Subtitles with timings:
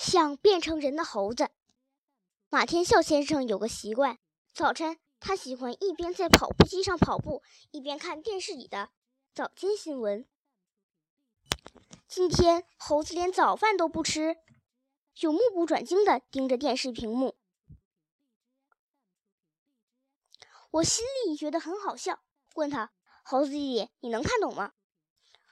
[0.00, 1.50] 想变成人的猴子。
[2.48, 4.18] 马天笑先生有个习惯，
[4.54, 8.88] 早晨他喜欢一边在跑步机上跑步，一边看电视里的
[9.34, 10.26] 早间新闻。
[12.08, 14.38] 今天猴子连早饭都不吃，
[15.12, 17.36] 就目不转睛地盯着电视屏幕。
[20.70, 22.22] 我心里觉得很好笑，
[22.54, 22.90] 问他
[23.22, 24.72] ：“猴子弟弟，你能看懂吗？”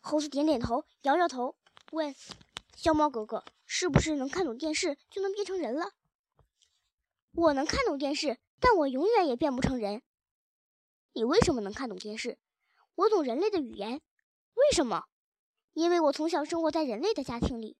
[0.00, 1.56] 猴子点点头，摇摇头，
[1.90, 2.14] 问
[2.76, 5.92] ：“小猫哥哥，是不是能看懂电视就能变成人了？”
[7.34, 10.02] 我能看懂电视，但我永远也变不成人。
[11.12, 12.38] 你为什么能看懂电视？
[12.94, 14.00] 我懂人类的语言。
[14.54, 15.04] 为什么？
[15.74, 17.76] 因为我从小生活在人类的家庭里。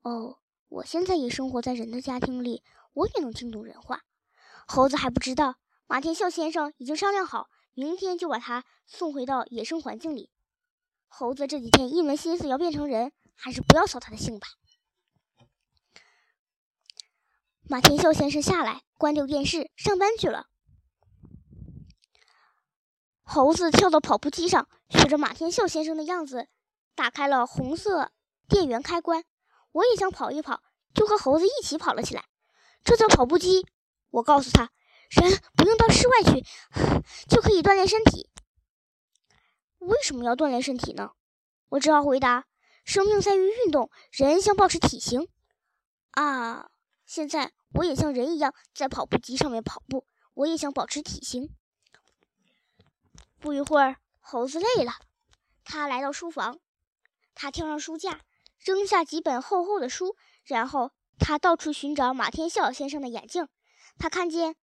[0.00, 0.38] 哦，
[0.68, 2.62] 我现在也生活在人的家庭里，
[2.94, 4.04] 我也能听懂人话。
[4.66, 10.30] 猴子还不知道，马天笑先生已经商量好，明天就把他送回到野生环境里。
[11.08, 14.46] 猴子这几天一门心思要变成人，还是不要扫他的兴吧。
[17.66, 20.48] 马天笑先生下来，关掉电视，上班去了。
[23.22, 26.48] 猴子跳到跑步机上，学着马天笑先生的样子，
[26.94, 28.12] 打开了红色
[28.48, 29.24] 电源开关。
[29.72, 30.62] 我也想跑一跑，
[30.94, 32.26] 就和猴子一起跑了起来。
[32.84, 33.66] 这叫跑步机。
[34.10, 34.70] 我告诉他，
[35.08, 36.44] 人不用到室外去，
[37.28, 38.28] 就可以锻炼身体。
[39.78, 41.12] 为什么要锻炼身体呢？
[41.70, 42.44] 我只好回答：
[42.84, 45.28] 生命在于运动，人想保持体型。
[46.10, 46.70] 啊，
[47.06, 51.48] 现在我也像人一样在跑步机上面跑步，我也想保持体型。
[53.40, 54.92] 不一会儿，猴子累了，
[55.64, 56.60] 他来到书房，
[57.34, 58.20] 他跳上书架，
[58.58, 63.48] 扔下几本厚厚的书，然后他到处寻找马天笑先生的眼镜。
[63.98, 64.56] 他看见。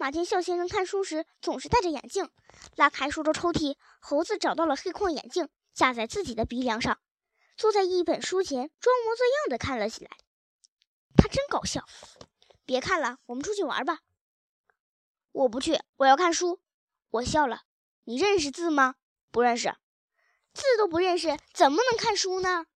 [0.00, 2.30] 马天笑先生看书时总是戴着眼镜。
[2.76, 7.00] 拉开书桌抽屉，猴子找到了黑框眼镜，架在自己的鼻梁上，
[7.58, 10.12] 坐在一本书前，装模作样的看了起来。
[11.16, 11.84] 他真搞笑！
[12.64, 13.98] 别看了，我们出去玩吧。
[15.32, 16.60] 我不去，我要看书。
[17.10, 17.62] 我笑了。
[18.04, 18.94] 你认识字吗？
[19.32, 19.74] 不认识。
[20.54, 22.66] 字都不认识，怎么能看书呢？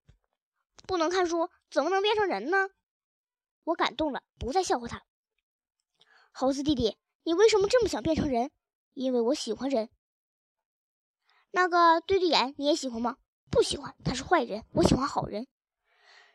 [0.84, 2.70] 不能看书，怎么能变成人呢？
[3.62, 5.04] 我感动了，不再笑话他。
[6.32, 6.98] 猴子弟弟。
[7.22, 8.50] 你为什么这么想变成人？
[8.94, 9.90] 因为我喜欢人。
[11.52, 13.18] 那个对对眼你也喜欢吗？
[13.52, 14.64] 不喜欢，他是坏人。
[14.72, 15.46] 我喜欢好人。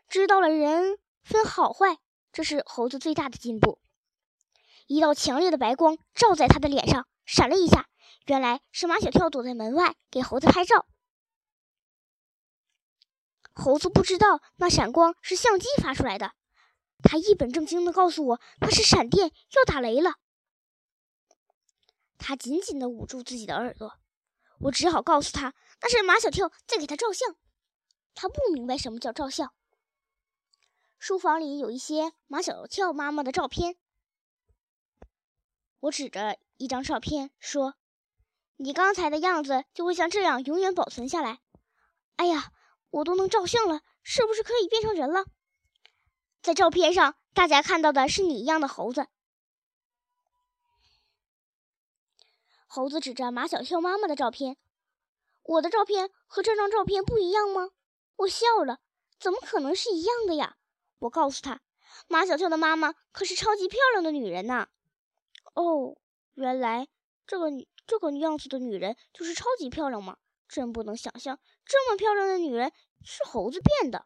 [0.08, 1.98] 知道了人分好坏，
[2.32, 3.82] 这是猴子最大的进步。
[4.86, 7.90] 一道强烈的白光照在他的脸上，闪了一下，
[8.28, 10.86] 原来是马小跳躲在门外给猴子拍照。
[13.52, 16.34] 猴子不知道那闪光是相机发出来的，
[17.02, 20.14] 他一本正经地告诉我那是闪电要打雷了。
[22.20, 24.00] 他紧紧地捂住自己的耳朵，
[24.60, 27.36] 我只好告诉他那是马小跳在给他照相。
[28.16, 29.54] 他不明白什么叫照相。
[30.98, 33.78] 书房里有一些马小跳妈妈的照片，
[35.82, 37.76] 我指着一张照片说
[38.58, 41.40] ：“你刚才的样子就会像这样永远保存下来。”
[42.18, 42.52] 哎呀，
[42.90, 45.26] 我都能照相了，是不是可以变成人了？
[46.42, 49.08] 在照片上，大家看到的是你一样的猴子。
[52.68, 54.58] 猴子指着马小跳妈妈的照片
[55.44, 57.72] ：“我的照片和这张照片不一样吗？”
[58.18, 58.80] 我笑了
[59.20, 60.58] ：“怎么可能是一样的呀？”
[61.00, 61.62] 我告诉他
[62.08, 64.68] ：“马小跳的妈妈可是超级漂亮的女人呢。”
[65.56, 65.98] 哦，
[66.34, 66.88] 原来
[67.26, 70.18] 这个女这个样子的女人就是超级漂亮吗？
[70.48, 72.72] 真不能想象，这么漂亮的女人
[73.04, 74.06] 是猴子变的。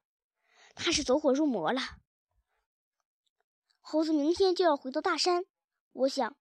[0.75, 1.81] 他是走火入魔了。
[3.79, 5.45] 猴子明天就要回到大山，
[5.91, 6.35] 我想。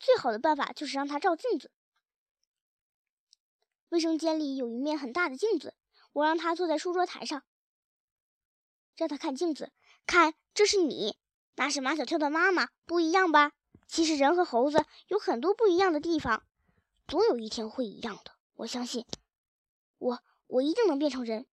[0.00, 1.70] 最好的办法就是让他照镜子。
[3.90, 5.74] 卫生间里有一面很大的镜子，
[6.12, 7.44] 我让他坐在书桌台上，
[8.96, 9.72] 让他看镜子。
[10.06, 11.18] 看，这是你，
[11.56, 13.52] 那是马小跳的妈妈，不一样吧？
[13.86, 16.46] 其实人和猴子有很多不一样的地方，
[17.06, 18.32] 总有一天会一样的。
[18.54, 19.04] 我相信，
[19.98, 21.46] 我我一定能变成人。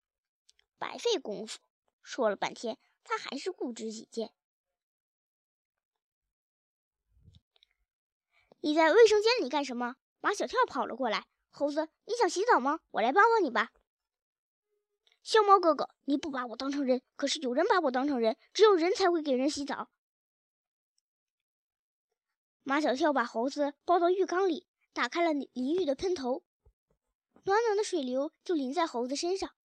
[0.77, 1.59] 白费功夫，
[2.01, 4.31] 说了半天，他还是固执己见。
[8.67, 9.95] 你在卫生间里干什么？
[10.19, 11.25] 马小跳跑了过来。
[11.51, 12.81] 猴子，你想洗澡吗？
[12.91, 13.71] 我来帮帮你吧。
[15.23, 19.89] 小猫哥哥，你不把我当成人，可是有人把我当成人，只有人才会给人洗澡。
[22.63, 26.43] 马小跳把猴子抱到浴缸里，打开了淋浴的喷头，
[27.45, 29.55] 暖暖的水流就淋在猴子身上。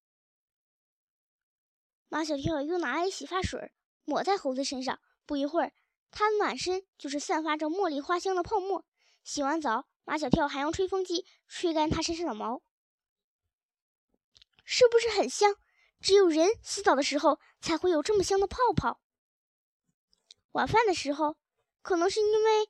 [2.09, 3.73] 马小跳又拿来洗发水，
[4.05, 5.01] 抹在猴子身上。
[5.27, 5.73] 不一会儿。
[6.15, 8.85] 他满身就是散发着茉莉花香的泡沫。
[9.23, 12.63] 洗完澡，马小跳还用吹风机吹干他身上的毛，
[14.65, 15.55] 是不是很香？
[16.01, 19.01] 只有人洗澡的时候才会有这么香的泡泡。
[20.51, 21.37] 晚饭的时候，
[21.81, 22.69] 可能是因为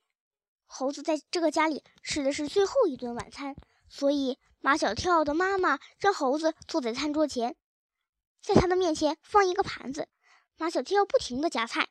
[0.66, 3.56] 猴子在这个家里吃的是最后一顿晚餐，
[3.88, 7.56] 所以马小跳的妈妈让猴子坐在餐桌前，
[8.42, 10.08] 在他的面前放一个盘子，
[10.58, 11.88] 马小跳不停地夹菜。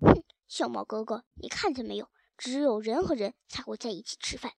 [0.00, 2.10] 哼，小猫哥哥，你看见没有？
[2.42, 4.54] 只有人和人才会在一起吃饭。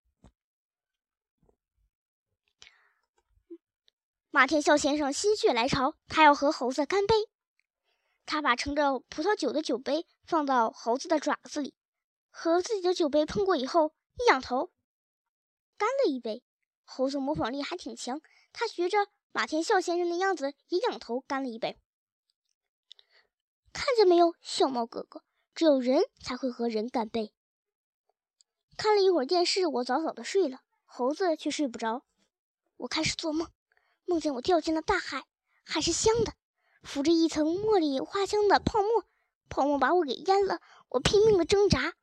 [4.30, 7.14] 马天笑先生心血来潮，他要和猴子干杯。
[8.24, 11.74] 他把盛着葡萄酒的酒杯放到猴子的爪子里，
[12.30, 14.72] 和自己的酒杯碰过以后，一仰头，
[15.76, 16.42] 干了一杯。
[16.84, 18.18] 猴子模仿力还挺强，
[18.54, 18.96] 他学着
[19.30, 21.78] 马天笑先生的样子，也仰头干了一杯。
[23.74, 25.22] 看见没有，小猫哥哥，
[25.54, 27.34] 只有人才会和人干杯。
[28.76, 32.02] 看了一会儿电视，我早早的睡了，猴子却睡不着。
[32.76, 33.48] 我开始做梦。
[34.06, 35.24] 梦见我掉进了大海，
[35.64, 36.34] 海是香的，
[36.82, 39.04] 浮着一层茉莉花香的泡沫，
[39.48, 40.60] 泡沫把我给淹了。
[40.90, 41.94] 我拼命的挣扎，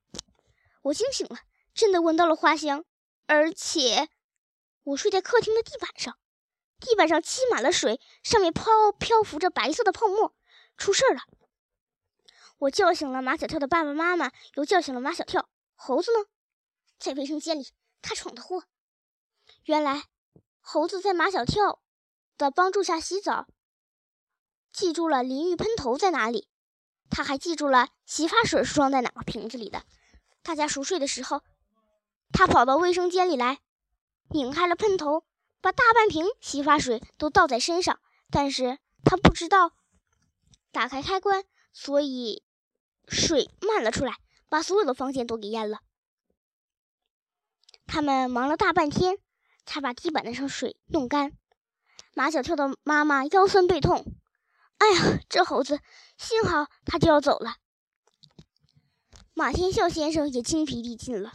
[0.81, 1.37] 我惊醒了，
[1.73, 2.83] 真的闻到了花香，
[3.27, 4.09] 而且
[4.83, 6.17] 我睡在客厅的地板上，
[6.79, 10.33] 地板上积满了水，上面飘漂浮着白色的泡沫。
[10.77, 11.21] 出事了！
[12.57, 15.49] 我叫醒了马小跳的爸爸妈妈，又叫醒了马小跳。
[15.75, 16.25] 猴子呢？
[17.01, 17.67] 在卫生间里，
[18.01, 18.63] 他闯的祸。
[19.65, 20.03] 原来
[20.59, 21.81] 猴子在马小跳。
[22.37, 23.45] 的帮助下洗澡，
[24.73, 26.47] 记住了淋浴喷头在哪里，
[27.07, 29.83] 他还记住了洗发水是装在哪个瓶子里的。
[30.41, 31.43] 大家熟睡的时候，
[32.33, 33.59] 他跑到卫生间里来，
[34.29, 35.23] 拧开了喷头，
[35.61, 37.99] 把大半瓶洗发水都倒在身上。
[38.31, 39.73] 但是他不知道
[40.71, 42.43] 打开开关，所以
[43.07, 44.15] 水漫了出来，
[44.49, 45.81] 把所有的房间都给淹了。
[47.91, 49.17] 他们忙了大半天，
[49.65, 51.33] 才把地板上水弄干。
[52.13, 54.05] 马小跳的妈妈腰酸背痛，
[54.77, 55.81] 哎呀，这猴子，
[56.17, 57.55] 幸好他就要走了。
[59.33, 61.33] 马天笑先生也精疲力尽了。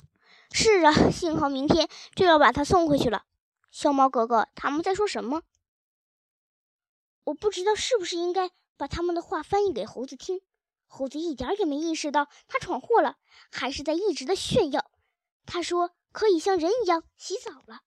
[0.50, 3.24] 是啊，幸好明天就要把他送回去了。
[3.70, 5.42] 小猫哥哥，他们在说什么？
[7.24, 10.40] 我不知道是不是应该把他们的话翻译给猴子听。
[10.86, 13.16] 猴子一点也没意识到他闯祸了，
[13.52, 14.90] 还是在一直的炫耀。
[15.44, 17.80] 他说可以像人一样洗澡了。